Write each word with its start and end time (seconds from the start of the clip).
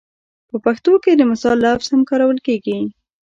په 0.49 0.57
پښتو 0.65 0.93
کې 1.03 1.11
د 1.15 1.21
مثال 1.31 1.57
لفظ 1.65 1.87
هم 1.91 2.01
کارول 2.09 2.37
کېږي 2.47 2.77